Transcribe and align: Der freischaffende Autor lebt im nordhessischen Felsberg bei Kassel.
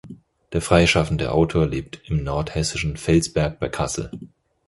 Der 0.51 0.63
freischaffende 0.63 1.31
Autor 1.31 1.67
lebt 1.67 2.01
im 2.09 2.23
nordhessischen 2.23 2.97
Felsberg 2.97 3.59
bei 3.59 3.69
Kassel. 3.69 4.09